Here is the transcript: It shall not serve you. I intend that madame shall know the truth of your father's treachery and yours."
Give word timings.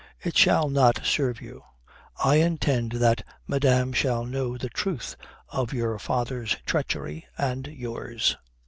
It 0.23 0.35
shall 0.35 0.67
not 0.67 1.05
serve 1.05 1.41
you. 1.41 1.63
I 2.17 2.37
intend 2.37 2.93
that 2.93 3.23
madame 3.45 3.93
shall 3.93 4.25
know 4.25 4.57
the 4.57 4.67
truth 4.69 5.15
of 5.49 5.73
your 5.73 5.99
father's 5.99 6.57
treachery 6.65 7.27
and 7.37 7.67
yours." 7.67 8.35